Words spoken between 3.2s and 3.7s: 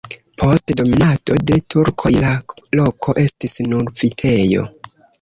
estis